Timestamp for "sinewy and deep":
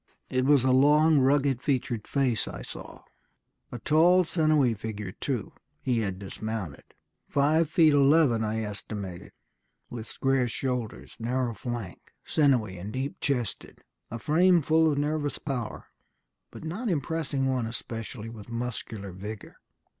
12.25-13.19